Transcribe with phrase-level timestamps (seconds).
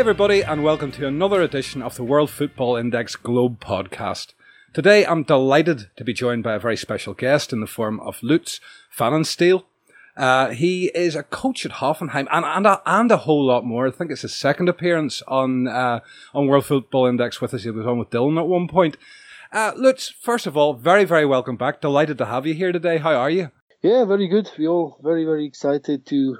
[0.00, 4.32] Hi, everybody, and welcome to another edition of the World Football Index Globe podcast.
[4.72, 8.22] Today, I'm delighted to be joined by a very special guest in the form of
[8.22, 8.60] Lutz
[8.96, 9.64] Pfannenstiel.
[10.16, 13.88] Uh, he is a coach at Hoffenheim and, and, a, and a whole lot more.
[13.88, 16.00] I think it's his second appearance on uh,
[16.32, 17.64] on World Football Index with us.
[17.64, 18.96] He was on with Dylan at one point.
[19.52, 21.82] Uh, Lutz, first of all, very, very welcome back.
[21.82, 22.96] Delighted to have you here today.
[22.96, 23.50] How are you?
[23.82, 24.50] Yeah, very good.
[24.58, 26.38] We're all very, very excited to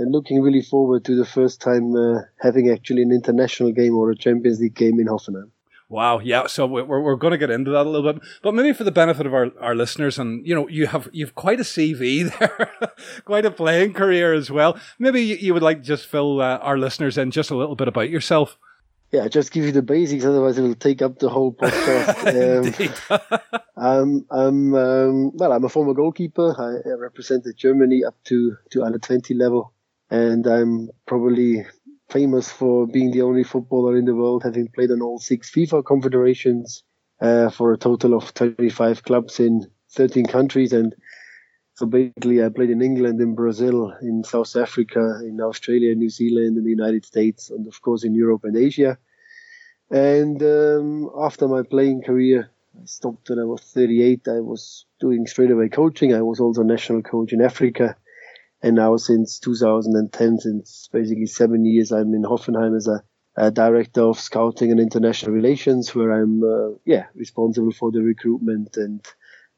[0.00, 4.10] and looking really forward to the first time uh, having actually an international game or
[4.10, 5.50] a Champions League game in Hoffenheim.
[5.90, 6.46] Wow, yeah.
[6.46, 8.92] So we're we're going to get into that a little bit, but maybe for the
[8.92, 12.70] benefit of our, our listeners, and you know, you have you've quite a CV there,
[13.24, 14.78] quite a playing career as well.
[14.98, 17.74] Maybe you, you would like to just fill uh, our listeners in just a little
[17.74, 18.56] bit about yourself.
[19.10, 22.22] Yeah, just give you the basics, otherwise it will take up the whole podcast.
[23.76, 26.54] um, I'm um, well, I'm a former goalkeeper.
[26.56, 29.72] I represented Germany up to to under twenty level
[30.10, 31.64] and I'm probably
[32.10, 35.84] famous for being the only footballer in the world having played on all six FIFA
[35.84, 36.82] confederations
[37.20, 40.72] uh, for a total of 25 clubs in 13 countries.
[40.72, 40.94] And
[41.74, 46.58] so basically, I played in England, in Brazil, in South Africa, in Australia, New Zealand,
[46.58, 48.98] in the United States, and of course in Europe and Asia.
[49.90, 54.26] And um, after my playing career, I stopped when I was 38.
[54.28, 56.14] I was doing straight away coaching.
[56.14, 57.96] I was also national coach in Africa
[58.62, 63.02] and now since 2010, since basically seven years, I'm in Hoffenheim as a,
[63.36, 68.76] a director of scouting and international relations, where I'm uh, yeah responsible for the recruitment
[68.76, 69.04] and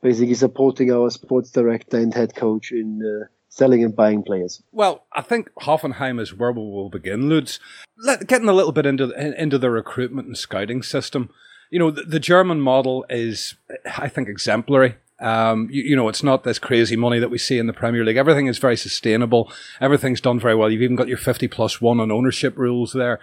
[0.03, 4.63] basically supporting our sports director and head coach in uh, selling and buying players.
[4.73, 7.61] Well, I think Hoffenheim is where we will begin, Lutz.
[7.99, 11.31] Let, getting a little bit into into the recruitment and scouting system.
[11.71, 13.55] You know, the, the German model is,
[13.97, 14.97] I think, exemplary.
[15.23, 18.05] Um, you, you, know, it's not this crazy money that we see in the Premier
[18.05, 18.17] League.
[18.17, 19.51] Everything is very sustainable.
[19.81, 20.71] Everything's done very well.
[20.71, 23.21] You've even got your 50 plus one on ownership rules there.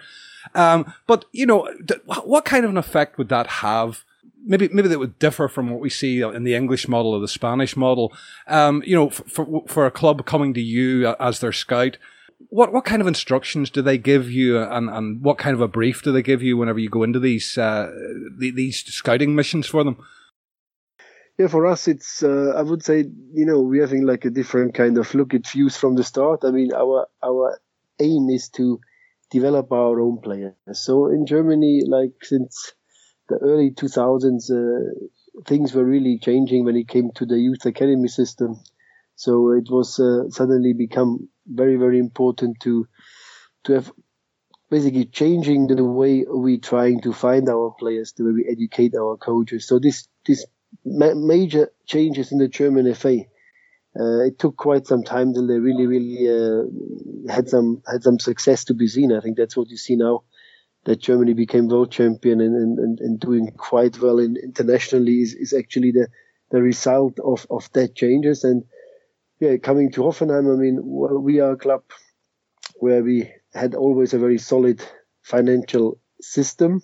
[0.54, 1.68] Um, but, you know,
[2.24, 4.04] what kind of an effect would that have?
[4.42, 7.28] Maybe, maybe that would differ from what we see in the English model or the
[7.28, 8.12] Spanish model.
[8.46, 11.98] Um, you know, for, for, for a club coming to you as their scout,
[12.48, 15.68] what what kind of instructions do they give you, and, and what kind of a
[15.68, 17.92] brief do they give you whenever you go into these uh,
[18.38, 20.02] these scouting missions for them?
[21.40, 22.98] Yeah, for us, it's uh, I would say
[23.32, 26.40] you know we're having like a different kind of look at views from the start.
[26.44, 27.58] I mean, our our
[27.98, 28.78] aim is to
[29.30, 30.52] develop our own players.
[30.72, 32.74] So in Germany, like since
[33.30, 34.92] the early 2000s, uh,
[35.46, 38.60] things were really changing when it came to the youth academy system.
[39.16, 42.86] So it was uh, suddenly become very very important to
[43.64, 43.90] to have
[44.68, 49.16] basically changing the way we trying to find our players, the way we educate our
[49.16, 49.66] coaches.
[49.66, 50.44] So this this
[50.84, 53.20] ma- major changes in the German FA.
[53.98, 58.18] Uh, it took quite some time till they really, really uh, had some had some
[58.18, 59.12] success to be seen.
[59.12, 60.22] I think that's what you see now.
[60.84, 65.52] That Germany became world champion and, and, and doing quite well in, internationally is, is
[65.52, 66.08] actually the,
[66.50, 68.44] the result of, of that changes.
[68.44, 68.64] And
[69.40, 71.82] yeah, coming to Hoffenheim, I mean, well, we are a club
[72.76, 74.82] where we had always a very solid
[75.22, 76.82] financial system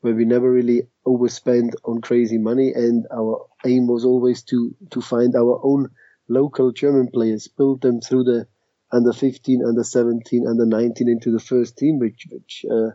[0.00, 2.72] where we never really overspent on crazy money.
[2.72, 5.90] And our aim was always to, to find our own
[6.28, 8.46] local German players, build them through the
[8.92, 12.90] under 15, under 17, under 19 into the first team, which, which uh,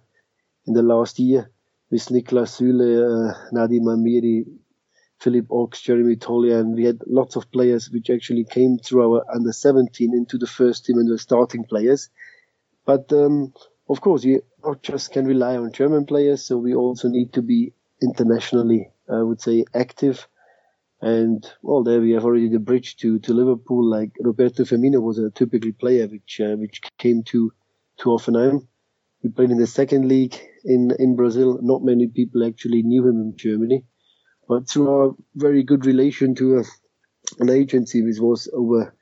[0.66, 1.50] in the last year
[1.90, 4.46] with Niklas Süle, uh, Nadiem Amiri,
[5.20, 9.26] Philipp Ochs, Jeremy Toljan, and we had lots of players which actually came through our
[9.34, 12.10] under 17 into the first team and were starting players.
[12.86, 13.54] But um,
[13.88, 17.42] of course, you not just can rely on German players, so we also need to
[17.42, 20.28] be internationally, I would say, active.
[21.02, 23.88] And well, there we have already the bridge to, to Liverpool.
[23.88, 27.52] Like Roberto Firmino was a typical player which uh, which came to
[28.00, 28.68] to Hoffenheim.
[29.22, 31.60] He played in the second league in in Brazil.
[31.62, 33.86] Not many people actually knew him in Germany,
[34.48, 36.64] but through our very good relation to a,
[37.40, 38.96] an agency which was over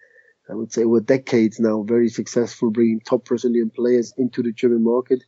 [0.49, 4.83] I would say over decades now, very successful bringing top Brazilian players into the German
[4.83, 5.23] market.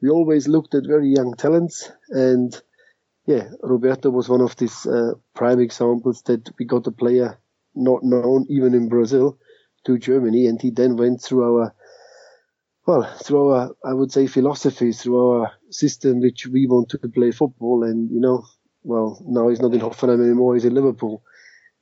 [0.00, 2.60] We always looked at very young talents, and
[3.26, 7.38] yeah, Roberto was one of these uh, prime examples that we got a player
[7.74, 9.38] not known even in Brazil
[9.84, 11.74] to Germany, and he then went through our
[12.86, 17.30] well, through our, I would say, philosophy, through our system, which we want to play
[17.30, 17.84] football.
[17.84, 18.44] And, you know,
[18.82, 21.22] well, now he's not in Hoffenheim anymore, he's in Liverpool.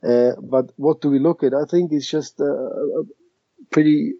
[0.03, 1.53] Uh, but what do we look at?
[1.55, 3.03] I think it's just a, a
[3.71, 4.15] pretty,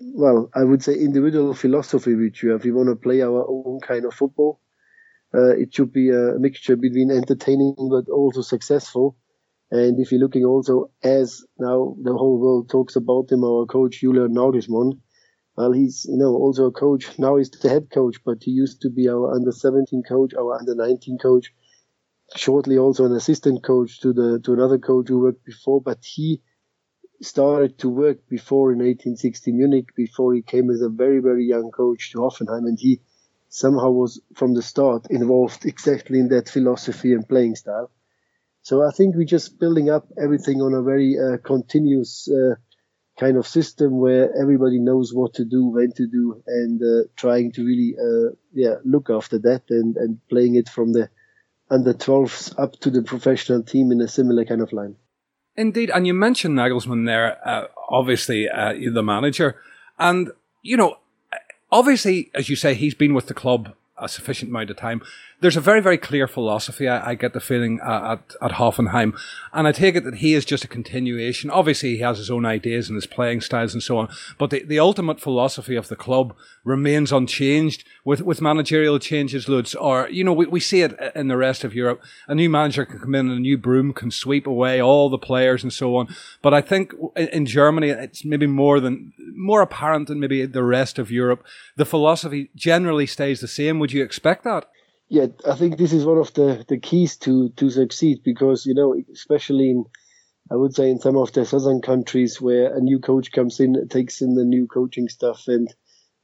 [0.00, 2.64] well, I would say individual philosophy which we have.
[2.64, 4.60] We want to play our own kind of football.
[5.34, 9.16] Uh, it should be a mixture between entertaining but also successful.
[9.70, 14.00] And if you're looking also as now the whole world talks about him, our coach
[14.00, 15.00] Julian Nagelsmann,
[15.56, 17.18] well, he's you know also a coach.
[17.18, 20.58] Now he's the head coach, but he used to be our under 17 coach, our
[20.58, 21.52] under 19 coach.
[22.36, 25.80] Shortly, also an assistant coach to the to another coach who worked before.
[25.80, 26.42] But he
[27.22, 31.70] started to work before in 1860 Munich, before he came as a very very young
[31.70, 33.00] coach to Hoffenheim, and he
[33.48, 37.90] somehow was from the start involved exactly in that philosophy and playing style.
[38.62, 42.28] So I think we're just building up everything on a very uh, continuous.
[42.28, 42.56] Uh,
[43.18, 47.52] kind of system where everybody knows what to do, when to do, and uh, trying
[47.52, 51.08] to really, uh, yeah, look after that and, and playing it from the
[51.74, 54.96] under 12s up to the professional team in a similar kind of line.
[55.56, 59.56] Indeed, and you mentioned Nagelsmann there, uh, obviously uh, the manager,
[59.98, 60.30] and
[60.62, 60.96] you know,
[61.70, 65.02] obviously, as you say, he's been with the club a sufficient amount of time.
[65.44, 66.88] There's a very, very clear philosophy.
[66.88, 69.14] I, I get the feeling uh, at, at Hoffenheim.
[69.52, 71.50] And I take it that he is just a continuation.
[71.50, 74.08] Obviously, he has his own ideas and his playing styles and so on.
[74.38, 79.74] But the, the ultimate philosophy of the club remains unchanged with, with managerial changes, Lutz.
[79.74, 82.02] Or, you know, we, we see it in the rest of Europe.
[82.26, 85.18] A new manager can come in and a new broom can sweep away all the
[85.18, 86.08] players and so on.
[86.40, 90.64] But I think in, in Germany, it's maybe more than, more apparent than maybe the
[90.64, 91.44] rest of Europe.
[91.76, 93.78] The philosophy generally stays the same.
[93.78, 94.70] Would you expect that?
[95.08, 98.74] Yeah, I think this is one of the, the keys to, to succeed because, you
[98.74, 99.84] know, especially in,
[100.50, 103.88] I would say in some of the southern countries where a new coach comes in,
[103.88, 105.68] takes in the new coaching stuff and,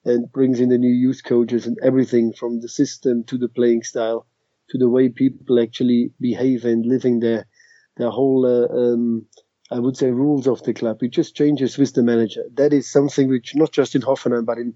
[0.05, 3.83] and brings in the new youth coaches and everything from the system to the playing
[3.85, 4.27] style
[4.71, 7.47] to the way people actually behave and living their,
[7.99, 9.27] their whole, uh, um,
[9.71, 11.03] I would say rules of the club.
[11.03, 12.45] It just changes with the manager.
[12.55, 14.75] That is something which not just in Hoffenheim, but in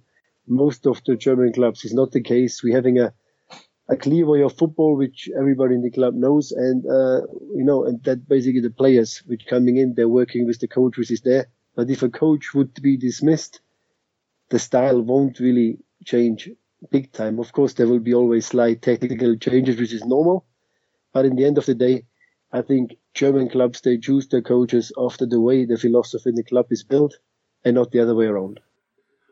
[0.49, 2.63] most of the German clubs is not the case.
[2.63, 3.13] We're having a,
[3.89, 6.53] a clear way of football, which everybody in the club knows.
[6.53, 7.23] And, uh,
[7.55, 10.97] you know, and that basically the players which coming in, they're working with the coach
[10.97, 11.47] which is there.
[11.77, 13.61] But if a coach would be dismissed,
[14.51, 16.51] the style won't really change
[16.91, 17.39] big time.
[17.39, 20.47] Of course, there will be always slight technical changes, which is normal.
[21.13, 22.07] But in the end of the day,
[22.53, 26.45] I think German clubs, they choose their coaches after the way the philosophy in the
[26.45, 27.19] club is built
[27.65, 28.61] and not the other way around.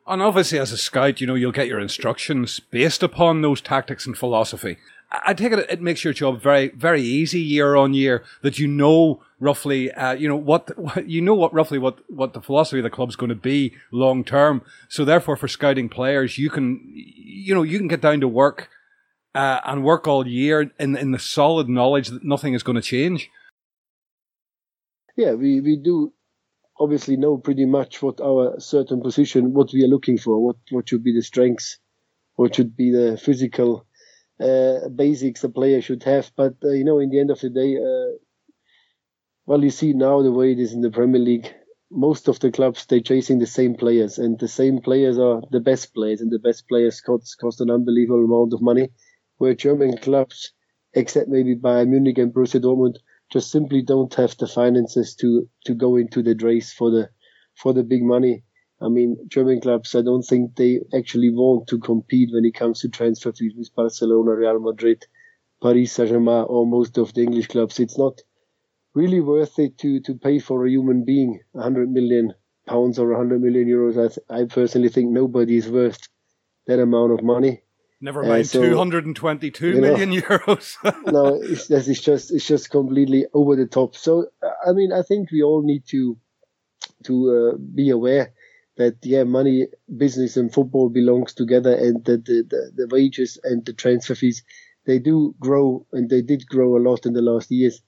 [0.07, 4.07] And obviously, as a scout, you know, you'll get your instructions based upon those tactics
[4.07, 4.79] and philosophy.
[5.25, 8.67] I take it it makes your job very, very easy year on year that you
[8.67, 10.71] know roughly, uh, you know, what,
[11.07, 14.25] you know what roughly what, what the philosophy of the club's going to be long
[14.25, 14.63] term.
[14.89, 18.71] So therefore, for scouting players, you can, you know, you can get down to work,
[19.35, 22.83] uh, and work all year in, in the solid knowledge that nothing is going to
[22.83, 23.31] change.
[25.17, 26.13] Yeah, we, we do
[26.83, 30.89] obviously know pretty much what our certain position, what we are looking for, what, what
[30.89, 31.79] should be the strengths,
[32.35, 33.87] what should be the physical
[34.41, 36.31] uh, basics a player should have.
[36.37, 38.19] But, uh, you know, in the end of the day, uh,
[39.47, 41.53] well, you see now the way it is in the Premier League.
[41.91, 45.61] Most of the clubs they're chasing the same players, and the same players are the
[45.61, 48.89] best players, and the best players cost cost an unbelievable amount of money.
[49.37, 50.53] Where German clubs,
[50.95, 52.97] except maybe Bayern Munich and Borussia Dortmund,
[53.33, 57.11] just simply don't have the finances to to go into the race for the
[57.57, 58.45] for the big money.
[58.81, 62.81] I mean, German clubs, I don't think they actually want to compete when it comes
[62.81, 65.07] to transfer fees with Barcelona, Real Madrid,
[65.63, 67.81] Paris Saint-Germain, or most of the English clubs.
[67.81, 68.21] It's not
[68.95, 72.33] really worth it to, to pay for a human being 100 million
[72.67, 73.99] pounds or 100 million euros.
[74.03, 76.01] I, th- I personally think nobody is worth
[76.67, 77.63] that amount of money.
[78.05, 80.77] Never mind, uh, so, 222 million know, euros.
[81.13, 83.95] no, it's, it's just it's just completely over the top.
[83.95, 84.27] So
[84.67, 86.19] I mean, I think we all need to
[87.05, 88.33] to uh, be aware
[88.77, 93.65] that yeah, money, business, and football belongs together, and that the, the, the wages and
[93.65, 94.43] the transfer fees
[94.85, 97.83] they do grow, and they did grow a lot in the last years.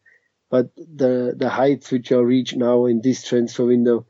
[0.49, 4.07] But the the heights which are reached now in this transfer window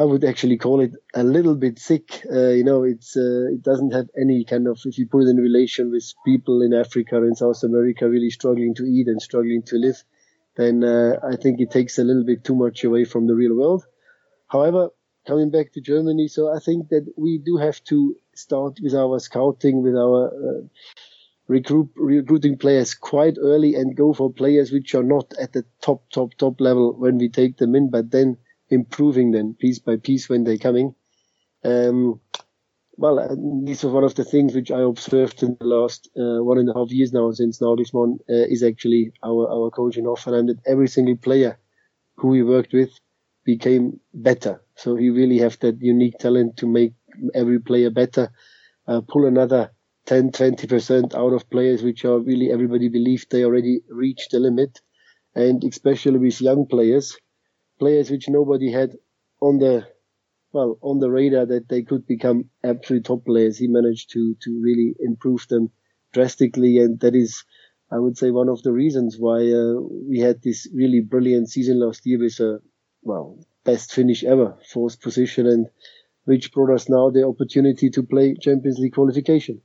[0.00, 2.24] I would actually call it a little bit sick.
[2.32, 5.28] Uh, you know, it's uh, it doesn't have any kind of if you put it
[5.28, 9.62] in relation with people in Africa and South America really struggling to eat and struggling
[9.64, 10.02] to live,
[10.56, 13.54] then uh, I think it takes a little bit too much away from the real
[13.54, 13.84] world.
[14.48, 14.88] However,
[15.26, 19.18] coming back to Germany, so I think that we do have to start with our
[19.18, 20.62] scouting, with our uh,
[21.46, 26.08] recruit recruiting players quite early and go for players which are not at the top
[26.08, 28.38] top top level when we take them in, but then
[28.70, 30.94] improving them piece by piece when they're coming.
[31.64, 32.20] Um,
[32.96, 33.34] well, uh,
[33.64, 36.68] this was one of the things which I observed in the last uh, one and
[36.68, 40.60] a half years now since Nagelsmann uh, is actually our, our coach in Hoffenheim that
[40.66, 41.58] every single player
[42.16, 42.90] who we worked with
[43.44, 44.62] became better.
[44.76, 46.92] So he really have that unique talent to make
[47.34, 48.32] every player better,
[48.86, 49.72] uh, pull another
[50.06, 54.80] 10, 20% out of players which are really everybody believed they already reached the limit.
[55.34, 57.16] And especially with young players,
[57.80, 58.96] players which nobody had
[59.40, 59.88] on the
[60.52, 63.58] well on the radar that they could become absolute top players.
[63.58, 65.70] He managed to to really improve them
[66.12, 67.44] drastically, and that is,
[67.90, 69.74] I would say, one of the reasons why uh,
[70.10, 72.60] we had this really brilliant season last year with a
[73.02, 75.68] well best finish ever, fourth position, and
[76.24, 79.62] which brought us now the opportunity to play Champions League qualification.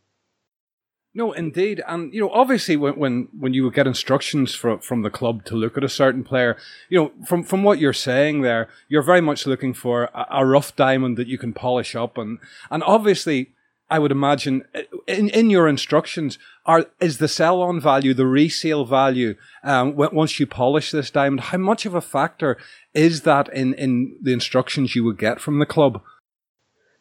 [1.17, 5.01] No, indeed, and you know, obviously, when when when you would get instructions from from
[5.01, 6.57] the club to look at a certain player,
[6.89, 10.45] you know, from from what you're saying there, you're very much looking for a, a
[10.45, 13.51] rough diamond that you can polish up, and and obviously,
[13.89, 14.65] I would imagine
[15.07, 20.37] in in your instructions are is the sell on value, the resale value, um, once
[20.37, 22.57] you polish this diamond, how much of a factor
[22.93, 26.01] is that in in the instructions you would get from the club?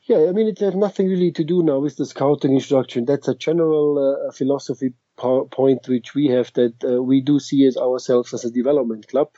[0.07, 3.05] Yeah, I mean, it has nothing really to do now with the scouting instruction.
[3.07, 7.65] That's a general uh, philosophy po- point which we have that uh, we do see
[7.67, 9.31] as ourselves as a development club,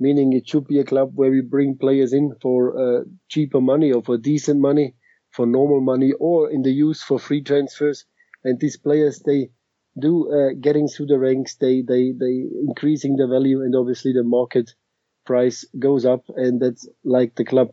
[0.00, 3.92] meaning it should be a club where we bring players in for uh, cheaper money
[3.92, 4.94] or for decent money,
[5.30, 8.04] for normal money, or in the use for free transfers.
[8.44, 9.50] And these players, they
[9.98, 14.24] do uh, getting through the ranks, they they they increasing the value, and obviously the
[14.24, 14.74] market
[15.24, 17.70] price goes up, and that's like the club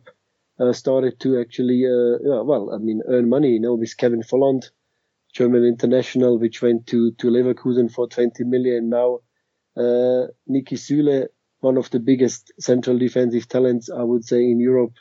[0.60, 4.22] uh, started to actually, uh, yeah, well, I mean, earn money, you know, with Kevin
[4.22, 4.70] Volland,
[5.32, 8.88] German international, which went to, to Leverkusen for 20 million.
[8.88, 9.20] Now,
[9.76, 11.28] uh, Niki Süle,
[11.60, 14.94] one of the biggest central defensive talents, I would say, in Europe,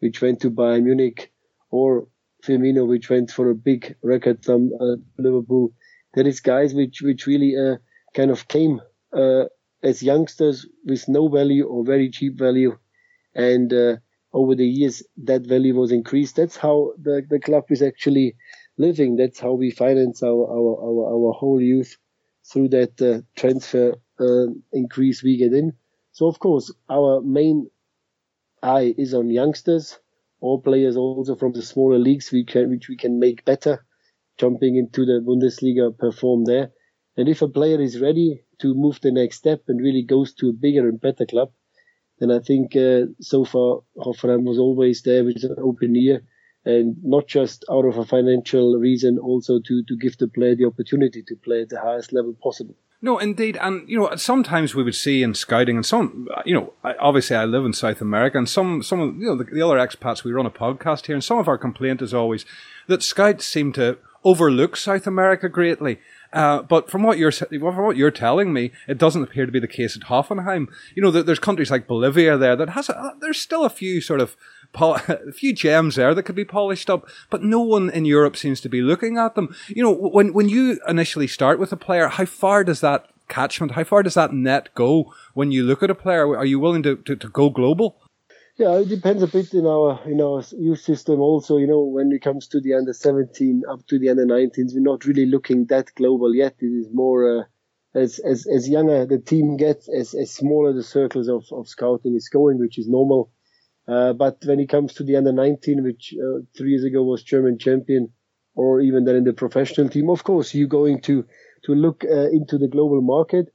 [0.00, 1.32] which went to Bayern Munich,
[1.70, 2.08] or
[2.44, 5.72] Firmino, which went for a big record from uh, Liverpool.
[6.14, 7.76] There is guys which, which really, uh,
[8.14, 8.80] kind of came,
[9.12, 9.44] uh,
[9.82, 12.78] as youngsters with no value or very cheap value.
[13.34, 13.96] And, uh,
[14.32, 16.36] over the years that value was increased.
[16.36, 18.34] That's how the, the club is actually
[18.78, 19.16] living.
[19.16, 21.96] That's how we finance our, our, our, our whole youth
[22.50, 25.72] through that uh, transfer uh, increase we get in.
[26.12, 27.70] So of course, our main
[28.62, 29.98] eye is on youngsters,
[30.40, 33.84] all players also from the smaller leagues we can, which we can make better,
[34.38, 36.72] jumping into the Bundesliga, perform there.
[37.16, 40.48] And if a player is ready to move the next step and really goes to
[40.48, 41.52] a bigger and better club,
[42.22, 46.22] and I think uh, so far Hoffenheim was always there with an open ear,
[46.64, 50.66] and not just out of a financial reason, also to to give the player the
[50.66, 52.76] opportunity to play at the highest level possible.
[53.04, 56.72] No, indeed, and you know, sometimes we would see in scouting, and some, you know,
[57.00, 59.78] obviously I live in South America, and some, some of you know the, the other
[59.78, 62.46] expats we run a podcast here, and some of our complaint is always
[62.86, 65.98] that scouts seem to overlook South America greatly.
[66.32, 69.60] Uh, but from what you're from what you're telling me, it doesn't appear to be
[69.60, 70.68] the case at Hoffenheim.
[70.94, 74.20] You know, there's countries like Bolivia there that has a, there's still a few sort
[74.20, 74.36] of
[74.74, 78.60] a few gems there that could be polished up, but no one in Europe seems
[78.62, 79.54] to be looking at them.
[79.68, 83.72] You know, when when you initially start with a player, how far does that catchment,
[83.72, 86.36] how far does that net go when you look at a player?
[86.36, 87.96] Are you willing to, to, to go global?
[88.56, 91.20] Yeah, it depends a bit in our in our youth system.
[91.20, 94.74] Also, you know, when it comes to the under 17 up to the under 19s,
[94.74, 96.56] we're not really looking that global yet.
[96.60, 97.44] It is more uh,
[97.94, 102.14] as as as younger the team gets, as as smaller the circles of, of scouting
[102.14, 103.32] is going, which is normal.
[103.88, 107.22] Uh, but when it comes to the under 19, which uh, three years ago was
[107.22, 108.12] German champion,
[108.54, 111.24] or even then in the professional team, of course you're going to
[111.64, 113.48] to look uh, into the global market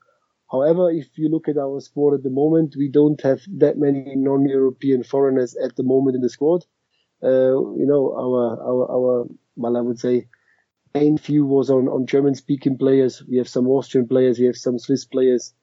[0.49, 4.15] However, if you look at our squad at the moment, we don't have that many
[4.15, 6.65] non-European foreigners at the moment in the squad.
[7.21, 10.27] Uh, you know, our, our, our, well, I would say
[10.93, 13.23] main view was on, on German speaking players.
[13.29, 14.39] We have some Austrian players.
[14.39, 15.53] We have some Swiss players.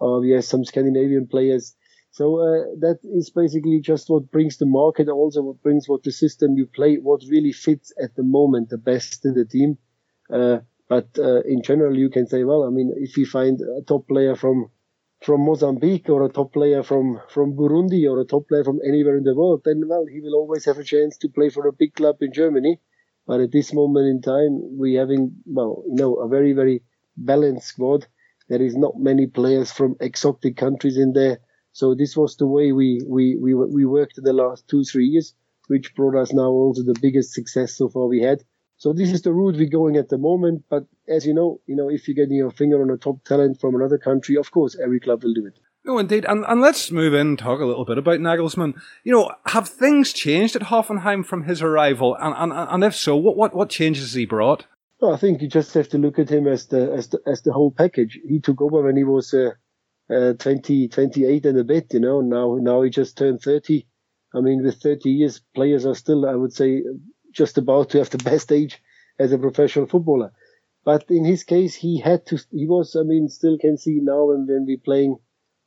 [0.00, 1.74] Uh, we have some Scandinavian players.
[2.10, 6.12] So, uh, that is basically just what brings the market, also what brings what the
[6.12, 9.78] system you play, what really fits at the moment the best in the team.
[10.88, 14.08] But uh, in general, you can say, well, I mean, if you find a top
[14.08, 14.70] player from
[15.22, 19.16] from Mozambique or a top player from from Burundi or a top player from anywhere
[19.16, 21.72] in the world, then well, he will always have a chance to play for a
[21.72, 22.80] big club in Germany.
[23.26, 26.82] But at this moment in time, we having well, you know, a very very
[27.16, 28.06] balanced squad.
[28.48, 31.38] There is not many players from exotic countries in there.
[31.72, 35.34] So this was the way we we we we worked the last two three years,
[35.68, 38.42] which brought us now also the biggest success so far we had.
[38.84, 40.64] So this is the route we're going at the moment.
[40.68, 43.58] But as you know, you know, if you're getting your finger on a top talent
[43.58, 45.58] from another country, of course, every club will do it.
[45.86, 46.26] No, indeed.
[46.26, 48.74] And, and let's move in and talk a little bit about Nagelsmann.
[49.02, 52.14] You know, have things changed at Hoffenheim from his arrival?
[52.20, 54.66] And, and, and if so, what, what, what changes has he brought?
[55.00, 57.40] Well, I think you just have to look at him as the, as the, as
[57.40, 58.20] the whole package.
[58.28, 59.52] He took over when he was, uh,
[60.14, 63.86] uh, 20, 28 and a bit, you know, now, now he just turned 30.
[64.34, 66.82] I mean, with 30 years, players are still, I would say,
[67.34, 68.82] just about to have the best age
[69.18, 70.32] as a professional footballer.
[70.84, 74.30] But in his case, he had to, he was, I mean, still can see now
[74.30, 75.18] and when we're playing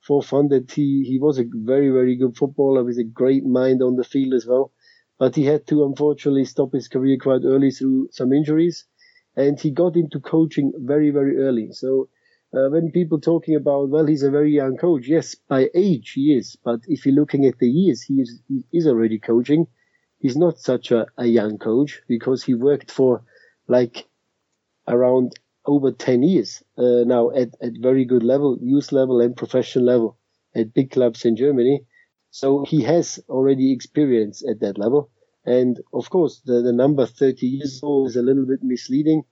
[0.02, 3.82] for fun that he, he was a very, very good footballer with a great mind
[3.84, 4.72] on the field as well.
[5.20, 8.86] but he had to unfortunately stop his career quite early through some injuries.
[9.36, 11.72] And he got into coaching very, very early.
[11.72, 12.10] So
[12.54, 15.08] uh, when people talking about, well, he's a very young coach.
[15.08, 18.64] Yes, by age he is, but if you're looking at the years, he is, he
[18.74, 19.68] is already coaching.
[20.20, 23.24] He's not such a, a young coach because he worked for
[23.68, 24.08] like
[24.88, 25.34] around
[25.66, 30.18] over 10 years uh, now at, at very good level, youth level and professional level
[30.56, 31.86] at big clubs in Germany.
[32.32, 35.10] So he has already experience at that level.
[35.46, 39.24] And of course, the, the number 30 years old is a little bit misleading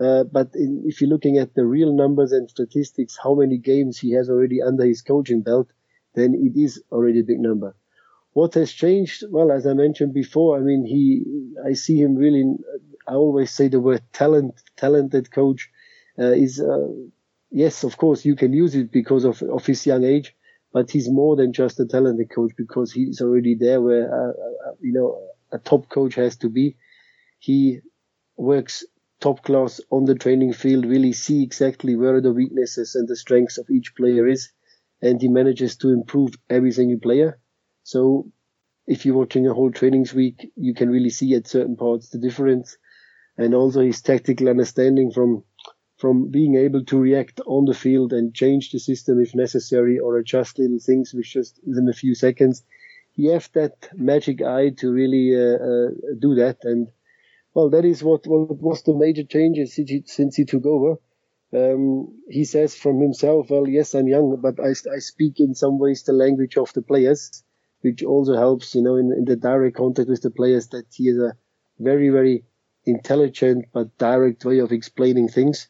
[0.00, 3.98] uh, but in, if you're looking at the real numbers and statistics, how many games
[3.98, 5.68] he has already under his coaching belt,
[6.14, 7.74] then it is already a big number.
[8.32, 9.24] What has changed?
[9.30, 11.24] Well, as I mentioned before, I mean, he,
[11.64, 12.44] I see him really,
[13.06, 15.70] I always say the word talent, talented coach,
[16.18, 16.88] uh, is, uh,
[17.50, 20.36] yes, of course, you can use it because of, of his young age,
[20.72, 24.74] but he's more than just a talented coach because he's already there where, uh, uh
[24.80, 25.20] you know,
[25.50, 26.76] a top coach has to be.
[27.38, 27.80] He
[28.36, 28.84] works
[29.20, 33.58] top class on the training field, really see exactly where the weaknesses and the strengths
[33.58, 34.50] of each player is,
[35.02, 37.38] and he manages to improve every single player.
[37.88, 38.30] So
[38.86, 42.18] if you're watching a whole trainings week, you can really see at certain parts the
[42.18, 42.76] difference,
[43.38, 45.42] and also his tactical understanding from
[45.96, 50.18] from being able to react on the field and change the system if necessary or
[50.18, 52.62] adjust little things with just within a few seconds.
[53.12, 56.88] He has that magic eye to really uh, uh, do that and
[57.54, 61.00] well, that is what, what was the major changes since he, since he took over.
[61.52, 65.78] Um, he says from himself, well, yes, I'm young, but I, I speak in some
[65.78, 67.42] ways the language of the players,
[67.80, 71.08] which also helps, you know, in, in the direct contact with the players that he
[71.08, 71.36] is a
[71.78, 72.44] very, very
[72.84, 75.68] intelligent but direct way of explaining things.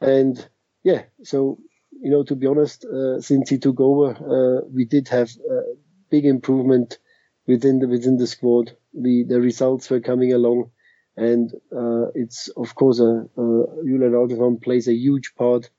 [0.00, 0.46] And
[0.82, 1.58] yeah, so,
[1.92, 5.62] you know, to be honest, uh, since he took over, uh, we did have a
[6.10, 6.98] big improvement
[7.46, 8.76] within the, within the squad.
[8.92, 10.70] We, the results were coming along
[11.16, 15.70] and uh, it's of course a, Julian Nagelsmann plays a huge part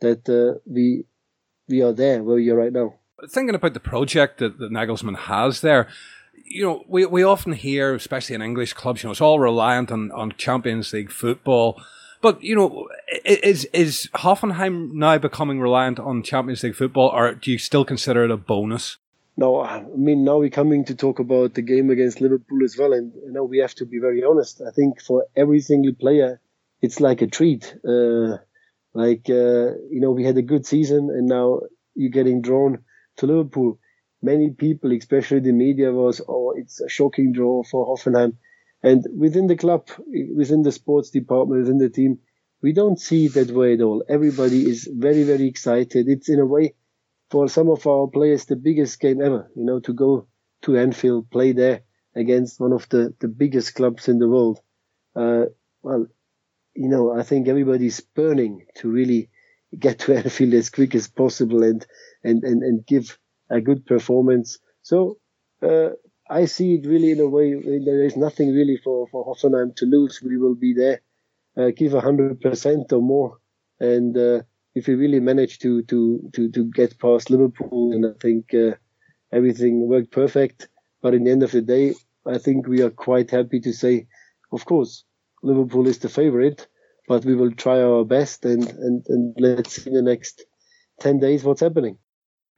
[0.00, 1.04] that uh, we
[1.68, 2.94] we are there where you're right now.
[3.28, 5.88] Thinking about the project that, that Nagelsmann has there,
[6.44, 9.90] you know, we, we often hear, especially in English clubs, you know, it's all reliant
[9.90, 11.80] on, on Champions League football.
[12.20, 12.88] But, you know,
[13.24, 18.24] is, is Hoffenheim now becoming reliant on Champions League football, or do you still consider
[18.24, 18.98] it a bonus?
[19.36, 22.92] No, I mean now we're coming to talk about the game against Liverpool as well,
[22.92, 24.60] and you know we have to be very honest.
[24.60, 26.38] I think for every single player,
[26.82, 27.74] it's like a treat.
[27.82, 28.36] Uh,
[28.92, 31.60] like uh, you know, we had a good season, and now
[31.94, 32.84] you're getting drawn
[33.22, 33.78] to Liverpool.
[34.20, 38.36] Many people, especially the media, was oh, it's a shocking draw for Hoffenheim.
[38.82, 39.88] And within the club,
[40.36, 42.18] within the sports department, within the team,
[42.62, 44.04] we don't see it that way at all.
[44.08, 46.08] Everybody is very, very excited.
[46.08, 46.74] It's in a way
[47.30, 49.50] for some of our players the biggest game ever.
[49.54, 50.26] You know, to go
[50.62, 51.82] to Anfield, play there
[52.14, 54.60] against one of the, the biggest clubs in the world.
[55.14, 55.46] Uh,
[55.82, 56.06] well,
[56.74, 59.30] you know, I think everybody's burning to really
[59.76, 61.86] get to Anfield as quick as possible and,
[62.24, 63.18] and, and, and give
[63.50, 64.58] a good performance.
[64.82, 65.18] So,
[65.62, 65.90] uh,
[66.30, 69.86] I see it really in a way, there is nothing really for, for Hoffenheim to
[69.86, 70.20] lose.
[70.22, 71.00] We will be there,
[71.56, 73.38] uh, give 100% or more.
[73.80, 74.42] And, uh,
[74.74, 78.76] if we really manage to to to to get past Liverpool, and I think uh,
[79.32, 80.68] everything worked perfect.
[81.02, 81.94] But in the end of the day,
[82.26, 84.06] I think we are quite happy to say,
[84.52, 85.04] of course,
[85.42, 86.66] Liverpool is the favourite,
[87.08, 90.44] but we will try our best and and and let's see in the next
[91.00, 91.98] ten days what's happening.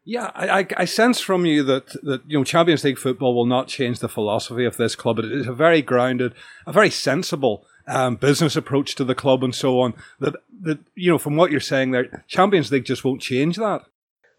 [0.06, 3.68] Yeah, I, I, sense from you that, that you know Champions League football will not
[3.68, 5.18] change the philosophy of this club.
[5.18, 6.34] It is a very grounded,
[6.66, 9.94] a very sensible um, business approach to the club and so on.
[10.20, 13.82] That that you know, from what you're saying there, Champions League just won't change that.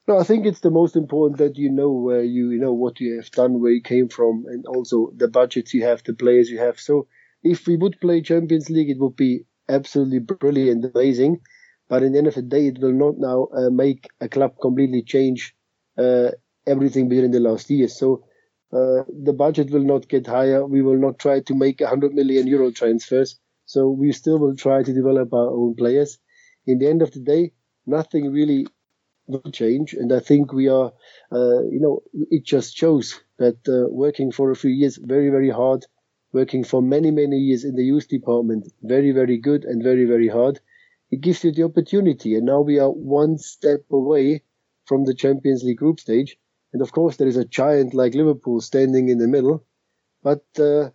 [0.08, 3.00] No, I think it's the most important that you know where you, you know what
[3.00, 6.50] you have done, where you came from, and also the budgets you have, the players
[6.52, 6.80] you have.
[6.80, 7.08] So
[7.42, 11.42] if we would play Champions League, it would be absolutely brilliant, amazing.
[11.90, 14.56] But in the end of the day, it will not now uh, make a club
[14.62, 15.56] completely change
[15.98, 16.32] uh,
[16.66, 17.88] everything within the last year.
[17.88, 18.26] So
[18.74, 20.66] uh, the budget will not get higher.
[20.66, 23.40] We will not try to make 100 million euro transfers.
[23.66, 26.18] So we still will try to develop our own players.
[26.66, 27.54] In the end of the day,
[27.86, 28.68] nothing really
[29.28, 29.94] will change.
[29.94, 30.92] And I think we are,
[31.32, 35.50] uh, you know, it just shows that uh, working for a few years, very, very
[35.50, 35.86] hard,
[36.34, 40.28] working for many, many years in the youth department, very, very good and very, very
[40.28, 40.60] hard.
[41.16, 42.36] It gives you the opportunity.
[42.36, 44.44] And now we are one step away
[44.86, 46.36] from the Champions League group stage.
[46.74, 49.66] And of course, there is a giant like Liverpool standing in the middle.
[50.22, 50.90] But uh,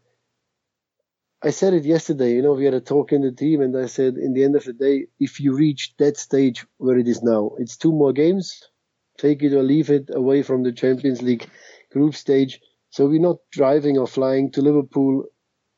[1.43, 2.35] I said it yesterday.
[2.35, 4.57] You know, we had a talk in the team, and I said, in the end
[4.57, 8.13] of the day, if you reach that stage where it is now, it's two more
[8.13, 8.69] games.
[9.17, 11.49] Take it or leave it away from the Champions League
[11.93, 12.61] group stage.
[12.91, 15.25] So we're not driving or flying to Liverpool,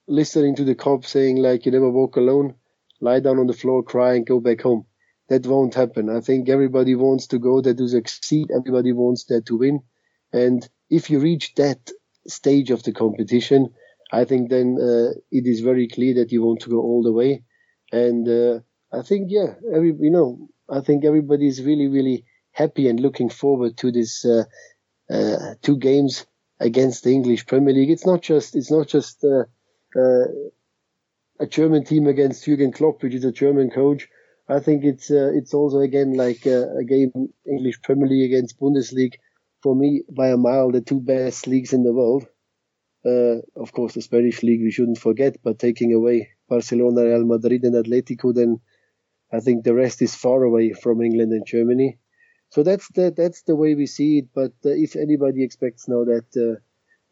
[0.09, 2.57] listening to the Kop saying like, you never walk alone,
[3.03, 4.87] lie down on the floor, cry and go back home.
[5.29, 6.09] That won't happen.
[6.09, 8.51] I think everybody wants to go there to succeed.
[8.51, 9.81] Everybody wants there to win.
[10.33, 11.91] And if you reach that
[12.27, 13.75] stage of the competition,
[14.13, 17.13] I think then uh, it is very clear that you want to go all the
[17.13, 17.45] way.
[17.93, 18.61] And uh,
[18.93, 23.31] I think, yeah, every you know, I think everybody is really, really happy and looking
[23.31, 24.45] forward to this uh,
[25.11, 26.27] uh, two games
[26.61, 27.91] against the English Premier League.
[27.91, 29.45] It's not just it's not just uh,
[29.99, 30.25] uh,
[31.43, 34.09] a German team against Jurgen Klopp, which is a German coach.
[34.49, 37.13] I think it's uh, it's also again like a game
[37.45, 39.17] English Premier League against Bundesliga.
[39.63, 42.27] For me, by a mile, the two best leagues in the world.
[43.65, 47.75] of course, the Spanish league we shouldn't forget, but taking away Barcelona, Real Madrid, and
[47.75, 48.61] Atletico, then
[49.33, 51.99] I think the rest is far away from England and Germany.
[52.51, 54.29] So that's the that's the way we see it.
[54.35, 56.61] But uh, if anybody expects now that uh,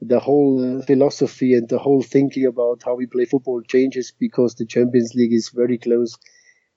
[0.00, 4.66] the whole philosophy and the whole thinking about how we play football changes because the
[4.66, 6.16] Champions League is very close,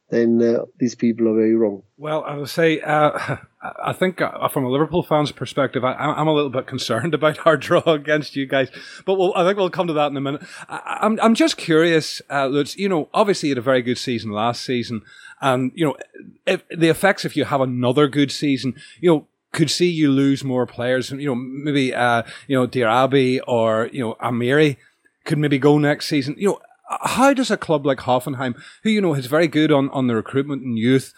[0.09, 1.83] then uh, these people are very wrong.
[1.97, 3.37] Well, I would say, uh,
[3.81, 7.45] I think uh, from a Liverpool fan's perspective, I, am a little bit concerned about
[7.47, 8.69] our draw against you guys.
[9.05, 10.43] But we'll, I think we'll come to that in a minute.
[10.67, 13.81] I, am I'm, I'm just curious, uh, Lutz, you know, obviously you had a very
[13.81, 15.01] good season last season.
[15.41, 15.97] And, you know,
[16.45, 20.43] if the effects if you have another good season, you know, could see you lose
[20.43, 21.11] more players.
[21.11, 24.77] You know, maybe, uh, you know, Diarabi or, you know, Amiri
[25.23, 26.35] could maybe go next season.
[26.37, 26.59] You know,
[27.01, 30.15] how does a club like Hoffenheim, who, you know, is very good on, on the
[30.15, 31.13] recruitment and youth,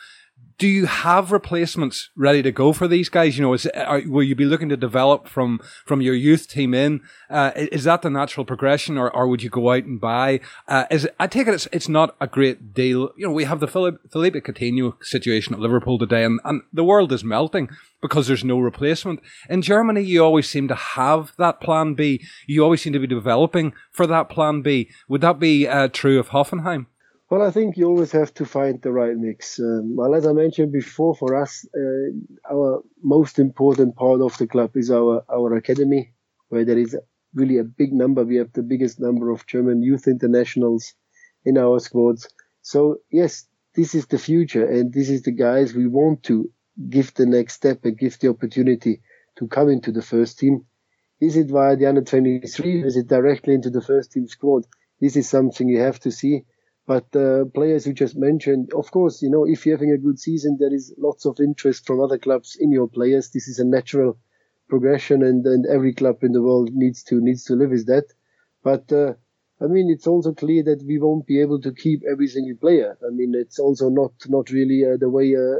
[0.58, 3.38] do you have replacements ready to go for these guys?
[3.38, 6.74] You know, is, are, will you be looking to develop from from your youth team
[6.74, 7.02] in?
[7.30, 10.40] Uh, is that the natural progression, or, or would you go out and buy?
[10.68, 13.12] Uh, is it, I take it it's it's not a great deal.
[13.18, 16.84] You know, we have the Philip, Philippe Coutinho situation at Liverpool today, and, and the
[16.84, 17.70] world is melting
[18.02, 19.20] because there's no replacement.
[19.50, 22.24] In Germany, you always seem to have that plan B.
[22.48, 24.90] You always seem to be developing for that plan B.
[25.10, 26.86] Would that be uh, true of Hoffenheim?
[27.28, 29.60] Well, I think you always have to find the right mix.
[29.60, 34.46] Um, well, as I mentioned before, for us, uh, our most important part of the
[34.46, 36.14] club is our, our academy,
[36.50, 36.96] where there is
[37.34, 38.24] really a big number.
[38.24, 40.94] We have the biggest number of German youth internationals
[41.44, 42.30] in our squads.
[42.62, 46.52] So, yes, this is the future, and this is the guys we want to
[46.90, 49.02] give the next step and give the opportunity
[49.38, 50.66] to come into the first team.
[51.20, 52.84] Is it via the under 23?
[52.84, 54.66] Is it directly into the first team squad?
[55.02, 56.46] This is something you have to see
[56.88, 60.20] but the players you just mentioned, of course, you know, if you're having a good
[60.20, 63.30] season, there is lots of interest from other clubs in your players.
[63.32, 64.18] This is a natural
[64.70, 68.06] progression, and, and every club in the world needs to needs to live with that.
[68.64, 69.14] But uh,
[69.62, 72.98] I mean, it's also clear that we won't be able to keep every single player.
[73.06, 75.58] I mean, it's also not not really uh, the way uh,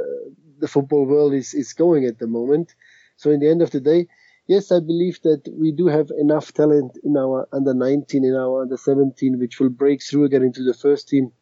[0.58, 2.74] the football world is is going at the moment.
[3.16, 4.08] So in the end of the day,
[4.46, 8.62] yes, I believe that we do have enough talent in our under 19, in our
[8.62, 11.32] under 17, which will break through again into the first team.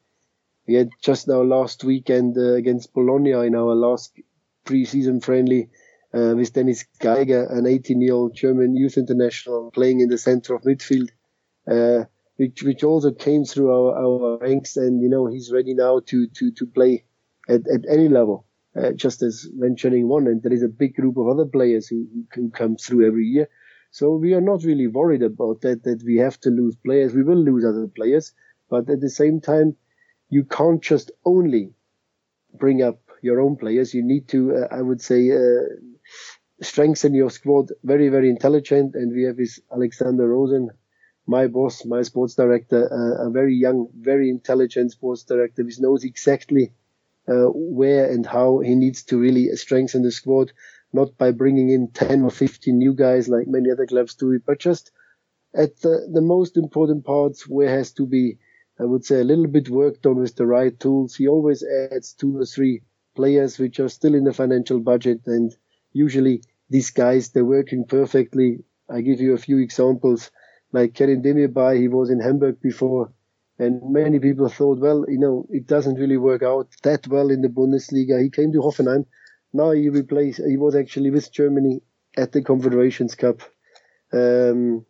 [0.67, 4.19] We had just now last weekend uh, against Bologna in our last
[4.65, 5.69] pre-season friendly
[6.15, 11.11] uh, with Dennis Geiger, an 18-year-old German youth international playing in the center of midfield,
[11.71, 12.05] uh,
[12.37, 16.27] which which also came through our, our ranks, and you know he's ready now to
[16.29, 17.05] to to play
[17.49, 21.17] at, at any level uh, just as mentioning one, and there is a big group
[21.17, 23.49] of other players who, who come through every year.
[23.91, 27.15] So we are not really worried about that, that we have to lose players.
[27.15, 28.33] We will lose other players,
[28.69, 29.77] but at the same time,
[30.31, 31.75] you can't just only
[32.55, 33.95] bring up your own players.
[33.95, 35.63] You need to, uh, I would say, uh,
[36.61, 38.95] strengthen your squad very, very intelligent.
[38.95, 40.71] And we have this Alexander Rosen,
[41.27, 46.05] my boss, my sports director, uh, a very young, very intelligent sports director, who knows
[46.05, 46.73] exactly
[47.29, 50.53] uh, where and how he needs to really strengthen the squad,
[50.93, 54.59] not by bringing in 10 or 15 new guys like many other clubs do but
[54.59, 54.91] just
[55.55, 58.39] at the, the most important parts where has to be,
[58.79, 61.15] I would say, a little bit worked on with the right tools.
[61.15, 62.83] He always adds two or three
[63.15, 65.55] players which are still in the financial budget and
[65.93, 68.65] usually these guys, they're working perfectly.
[68.91, 70.31] I give you a few examples
[70.73, 73.13] like Kerem Demirbay, he was in Hamburg before
[73.59, 77.43] and many people thought, well, you know, it doesn't really work out that well in
[77.43, 78.21] the Bundesliga.
[78.21, 79.07] He came to Hoffenheim.
[79.53, 81.83] Now he replaced, he was actually with Germany
[82.17, 83.43] at the Confederations Cup
[84.13, 84.85] um,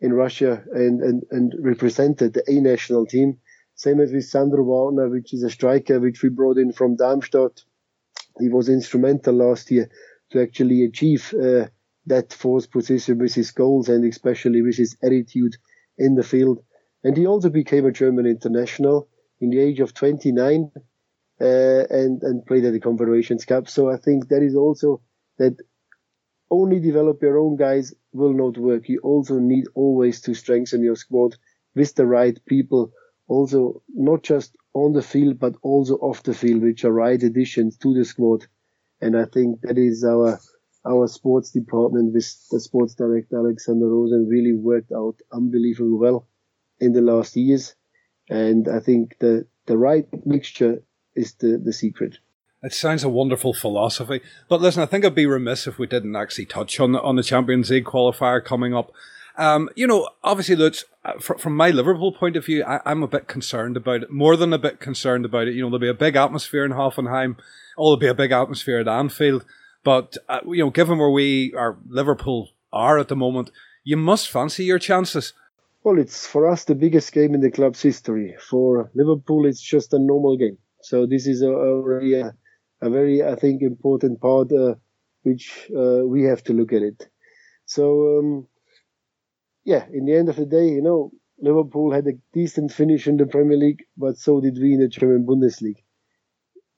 [0.00, 3.38] in Russia and, and, and represented the A national team.
[3.74, 7.62] Same as with Sandro Wagner, which is a striker which we brought in from Darmstadt.
[8.40, 9.88] He was instrumental last year
[10.30, 11.66] to actually achieve uh,
[12.06, 15.56] that fourth position with his goals and especially with his attitude
[15.98, 16.62] in the field.
[17.04, 19.08] And he also became a German international
[19.40, 20.70] in the age of 29
[21.40, 23.68] uh, and, and played at the Confederations Cup.
[23.68, 25.00] So I think that is also
[25.38, 25.56] that
[26.50, 28.88] only develop your own guys will not work.
[28.88, 31.36] You also need always to strengthen your squad
[31.74, 32.92] with the right people.
[33.28, 37.76] Also, not just on the field, but also off the field, which are right additions
[37.78, 38.46] to the squad.
[39.00, 40.38] And I think that is our
[40.86, 46.26] our sports department with the sports director Alexander Rosen really worked out unbelievably well
[46.80, 47.74] in the last years.
[48.30, 50.82] And I think the the right mixture
[51.14, 52.18] is the, the secret.
[52.62, 54.20] It sounds a wonderful philosophy.
[54.48, 57.16] But listen, I think I'd be remiss if we didn't actually touch on the, on
[57.16, 58.90] the Champions League qualifier coming up.
[59.36, 63.08] Um, you know, obviously, that's uh, from my Liverpool point of view, I, am a
[63.08, 65.54] bit concerned about it, more than a bit concerned about it.
[65.54, 67.36] You know, there'll be a big atmosphere in Hoffenheim,
[67.76, 69.44] oh, there'll be a big atmosphere at Anfield.
[69.84, 73.52] But, uh, you know, given where we are, Liverpool are at the moment,
[73.84, 75.32] you must fancy your chances.
[75.88, 78.36] Well, it's for us the biggest game in the club's history.
[78.38, 80.58] For Liverpool, it's just a normal game.
[80.82, 82.32] So this is a, a,
[82.82, 84.74] a very, I think, important part uh,
[85.22, 87.08] which uh, we have to look at it.
[87.64, 88.48] So, um,
[89.64, 93.16] yeah, in the end of the day, you know, Liverpool had a decent finish in
[93.16, 95.82] the Premier League, but so did we in the German Bundesliga.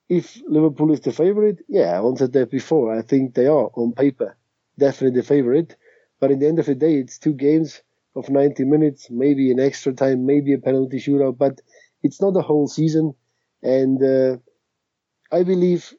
[0.07, 2.97] If Liverpool is the favourite, yeah, I answered that before.
[2.97, 4.37] I think they are on paper
[4.79, 5.75] definitely the favourite.
[6.21, 7.81] But in the end of the day, it's two games
[8.15, 11.61] of 90 minutes, maybe an extra time, maybe a penalty shootout, but
[12.03, 13.13] it's not a whole season.
[13.63, 14.37] And uh,
[15.31, 15.93] I believe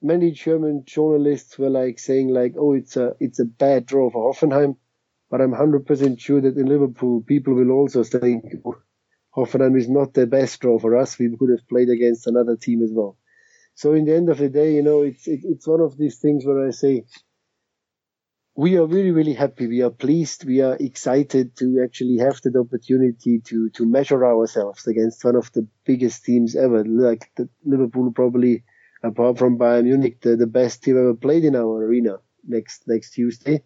[0.00, 4.32] many German journalists were like saying like, oh, it's a it's a bad draw for
[4.32, 4.76] Hoffenheim,
[5.30, 8.44] but I'm 100% sure that in Liverpool people will also think
[9.36, 11.18] Hoffenheim is not the best draw for us.
[11.18, 13.16] We could have played against another team as well.
[13.74, 16.18] So in the end of the day, you know, it's it, it's one of these
[16.18, 17.04] things where I say
[18.54, 19.66] we are really, really happy.
[19.66, 20.44] We are pleased.
[20.44, 25.50] We are excited to actually have that opportunity to, to measure ourselves against one of
[25.52, 26.84] the biggest teams ever.
[26.84, 27.30] Like
[27.64, 28.64] Liverpool probably,
[29.02, 33.12] apart from Bayern Munich, the, the best team ever played in our arena next, next
[33.12, 33.62] Tuesday.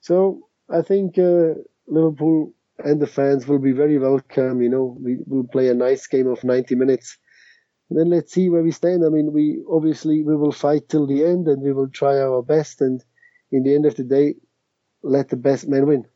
[0.00, 1.54] So I think, uh,
[1.86, 4.62] Liverpool and the fans will be very welcome.
[4.62, 7.18] You know, we will play a nice game of 90 minutes.
[7.90, 9.04] And then let's see where we stand.
[9.04, 12.42] I mean, we obviously, we will fight till the end and we will try our
[12.42, 13.02] best and,
[13.52, 14.34] in the end of the day,
[15.02, 16.06] let the best man win.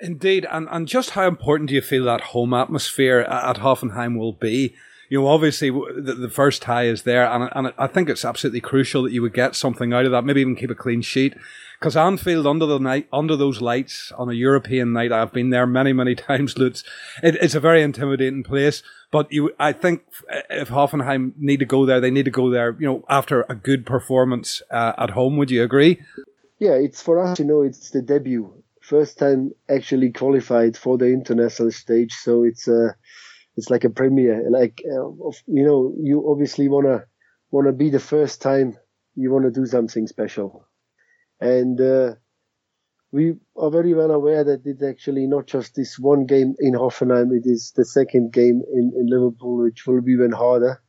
[0.00, 4.32] Indeed, and, and just how important do you feel that home atmosphere at Hoffenheim will
[4.32, 4.74] be?
[5.08, 8.60] You know, obviously the, the first tie is there, and, and I think it's absolutely
[8.60, 10.24] crucial that you would get something out of that.
[10.24, 11.34] Maybe even keep a clean sheet,
[11.78, 15.66] because Anfield under the night, under those lights on a European night, I've been there
[15.66, 16.58] many, many times.
[16.58, 16.82] Lutz,
[17.22, 18.82] it, it's a very intimidating place.
[19.12, 20.02] But you, I think
[20.50, 22.74] if Hoffenheim need to go there, they need to go there.
[22.80, 25.36] You know, after a good performance uh, at home.
[25.36, 26.00] Would you agree?
[26.64, 28.62] Yeah, it's for us, you know, it's the debut.
[28.82, 32.12] First time actually qualified for the international stage.
[32.14, 32.92] So it's a, uh,
[33.56, 34.50] it's like a premiere.
[34.50, 35.08] Like, uh,
[35.46, 36.86] you know, you obviously want
[37.66, 38.76] to be the first time
[39.14, 40.66] you want to do something special.
[41.40, 42.16] And, uh,
[43.12, 47.30] we are very well aware that it's actually not just this one game in Hoffenheim,
[47.32, 50.82] it is the second game in, in Liverpool, which will be even harder.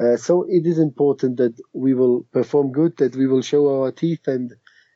[0.00, 3.92] Uh, so it is important that we will perform good, that we will show our
[3.92, 4.52] teeth and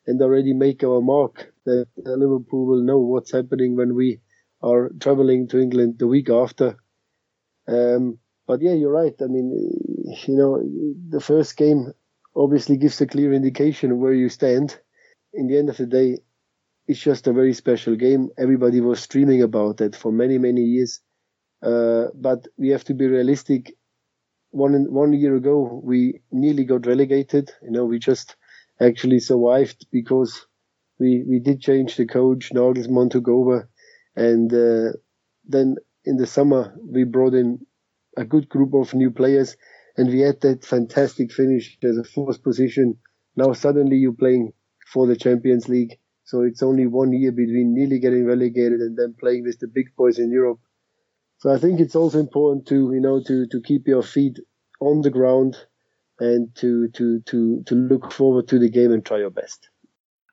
[0.08, 4.20] and already make our mark that Liverpool will know what's happening when we
[4.62, 6.76] are traveling to England the week after.
[7.66, 9.14] Um, but yeah, you're right.
[9.20, 9.48] I mean,
[10.26, 10.62] you know,
[11.10, 11.92] the first game
[12.34, 14.78] obviously gives a clear indication where you stand.
[15.34, 16.18] In the end of the day,
[16.88, 18.30] it's just a very special game.
[18.38, 21.00] Everybody was streaming about it for many, many years.
[21.62, 23.74] Uh, but we have to be realistic.
[24.50, 27.52] One one year ago, we nearly got relegated.
[27.62, 28.36] You know, we just
[28.80, 30.46] actually survived because
[30.98, 32.50] we we did change the coach.
[32.52, 33.68] Nagelsmann took over,
[34.16, 34.92] and uh,
[35.44, 37.66] then in the summer we brought in
[38.16, 39.56] a good group of new players,
[39.96, 42.98] and we had that fantastic finish as a fourth position.
[43.36, 44.52] Now suddenly you're playing
[44.92, 49.14] for the Champions League, so it's only one year between nearly getting relegated and then
[49.18, 50.60] playing with the big boys in Europe.
[51.38, 54.38] So I think it's also important to you know to to keep your feet
[54.80, 55.56] on the ground
[56.20, 59.68] and to to to to look forward to the game and try your best.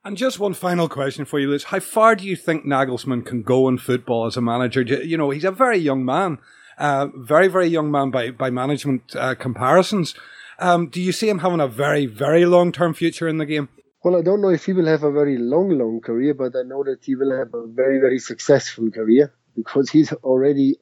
[0.06, 1.63] And just one final question for you, Lutz.
[1.65, 4.84] How far do you think Nagelsmann can go in football as a manager?
[4.84, 6.38] You know, he's a very young man,
[6.78, 10.13] uh, very, very young man by, by management uh, comparisons.
[10.60, 13.67] Um, do you see him having a very, very long term future in the game?
[14.04, 16.62] Well, I don't know if he will have a very long, long career, but I
[16.62, 20.76] know that he will have a very, very successful career because he's already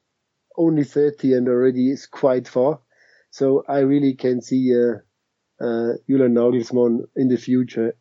[0.58, 2.82] only 30 and already is quite far.
[3.34, 5.00] So I really can see uh,
[5.60, 7.96] uh, Julian Nagelsmann in the future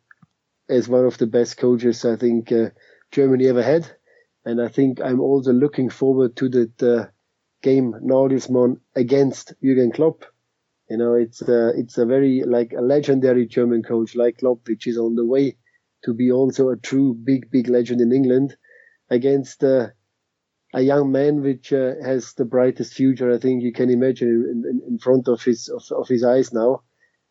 [0.69, 2.69] as one of the best coaches I think uh,
[3.11, 3.85] Germany ever had.
[4.45, 7.07] And I think I'm also looking forward to the uh,
[7.63, 10.23] game Nagelsmann against Jurgen Klopp.
[10.89, 14.85] You know, it's uh, it's a very like a legendary German coach like Klopp, which
[14.85, 15.57] is on the way
[16.05, 18.55] to be also a true big, big legend in England
[19.09, 19.87] against uh,
[20.73, 24.63] a young man which uh, has the brightest future I think you can imagine in,
[24.69, 26.81] in, in front of his of, of, his eyes now.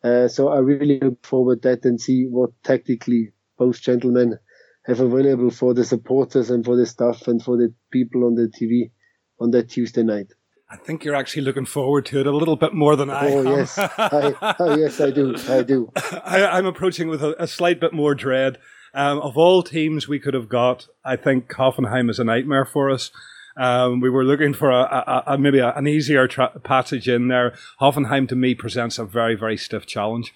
[0.03, 4.39] Uh, so I really look forward to that and see what tactically both gentlemen
[4.85, 8.47] have available for the supporters and for the staff and for the people on the
[8.47, 8.91] TV
[9.39, 10.33] on that Tuesday night.
[10.69, 13.39] I think you're actually looking forward to it a little bit more than I oh,
[13.39, 13.47] am.
[13.47, 13.77] Yes.
[13.77, 15.35] I, oh, yes, I do.
[15.47, 15.91] I do.
[15.95, 18.57] I, am approaching with a, a, slight bit more dread.
[18.93, 22.89] Um, of all teams we could have got, I think Hoffenheim is a nightmare for
[22.89, 23.11] us.
[23.57, 24.81] Um, we were looking for a,
[25.27, 27.53] a, a maybe an easier tra- passage in there.
[27.79, 30.33] Hoffenheim to me presents a very, very stiff challenge.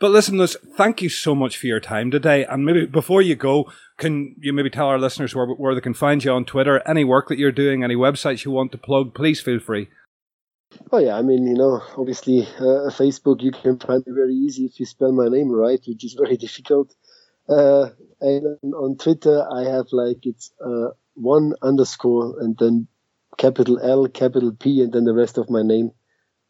[0.00, 2.44] But listen, Lutz, thank you so much for your time today.
[2.44, 5.94] And maybe before you go, can you maybe tell our listeners where, where they can
[5.94, 6.82] find you on Twitter?
[6.88, 9.88] Any work that you're doing, any websites you want to plug, please feel free.
[10.90, 14.64] Oh yeah, I mean, you know, obviously, uh, Facebook you can find me very easy
[14.64, 16.94] if you spell my name right, which is very difficult.
[17.48, 22.88] Uh, and on Twitter, I have like it's uh, one underscore and then
[23.38, 25.92] capital L, capital P, and then the rest of my name.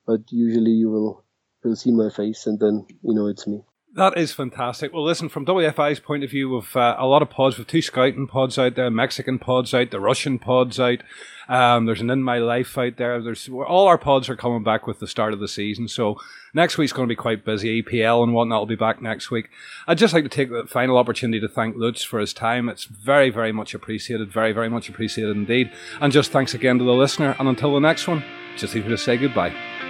[0.07, 1.25] But usually you will
[1.64, 3.62] you'll see my face, and then you know it's me.
[3.94, 4.94] That is fantastic.
[4.94, 7.83] Well, listen, from WFI's point of view, with uh, a lot of pods, with two
[7.83, 11.02] scouting pods out there, Mexican pods out, the Russian pods out.
[11.46, 13.20] Um, there's an In My Life out there.
[13.20, 15.88] There's all our pods are coming back with the start of the season.
[15.88, 16.18] So
[16.55, 17.83] next week's going to be quite busy.
[17.83, 19.50] EPL and whatnot will be back next week.
[19.87, 22.70] I'd just like to take the final opportunity to thank Lutz for his time.
[22.70, 24.33] It's very, very much appreciated.
[24.33, 25.70] Very, very much appreciated indeed.
[26.00, 27.37] And just thanks again to the listener.
[27.38, 28.24] And until the next one,
[28.57, 29.82] just leave me to say goodbye.